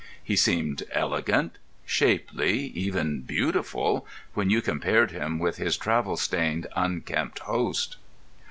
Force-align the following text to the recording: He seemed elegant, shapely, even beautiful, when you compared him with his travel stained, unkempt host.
He 0.23 0.35
seemed 0.35 0.81
elegant, 0.93 1.59
shapely, 1.85 2.53
even 2.69 3.21
beautiful, 3.21 4.07
when 4.33 4.49
you 4.49 4.59
compared 4.59 5.11
him 5.11 5.37
with 5.37 5.57
his 5.57 5.77
travel 5.77 6.17
stained, 6.17 6.65
unkempt 6.75 7.37
host. 7.37 7.97